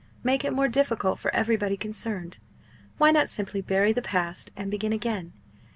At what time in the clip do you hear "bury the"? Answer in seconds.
3.61-4.01